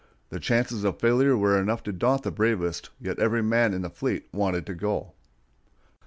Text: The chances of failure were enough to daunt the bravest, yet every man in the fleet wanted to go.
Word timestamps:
The 0.29 0.39
chances 0.39 0.83
of 0.83 0.99
failure 0.99 1.37
were 1.37 1.61
enough 1.61 1.83
to 1.83 1.91
daunt 1.91 2.23
the 2.23 2.31
bravest, 2.31 2.89
yet 2.99 3.19
every 3.19 3.43
man 3.43 3.71
in 3.71 3.83
the 3.83 3.89
fleet 3.91 4.27
wanted 4.33 4.65
to 4.65 4.73
go. 4.73 5.11